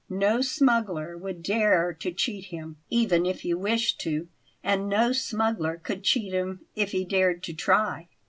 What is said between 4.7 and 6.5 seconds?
no smuggler could cheat